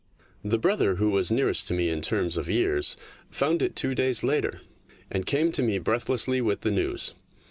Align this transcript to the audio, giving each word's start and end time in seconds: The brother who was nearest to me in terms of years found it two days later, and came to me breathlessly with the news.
The 0.43 0.57
brother 0.57 0.95
who 0.95 1.11
was 1.11 1.31
nearest 1.31 1.67
to 1.67 1.75
me 1.75 1.91
in 1.91 2.01
terms 2.01 2.35
of 2.35 2.49
years 2.49 2.97
found 3.29 3.61
it 3.61 3.75
two 3.75 3.93
days 3.93 4.23
later, 4.23 4.61
and 5.11 5.27
came 5.27 5.51
to 5.51 5.61
me 5.61 5.77
breathlessly 5.77 6.41
with 6.41 6.61
the 6.61 6.71
news. 6.71 7.13